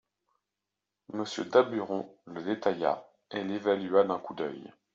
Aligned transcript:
Monsieur 1.13 1.45
Daburon 1.45 2.11
le 2.25 2.41
détailla 2.41 3.07
et 3.29 3.43
l'évalua 3.43 4.03
d'un 4.03 4.17
coup 4.17 4.33
d'œil. 4.33 4.73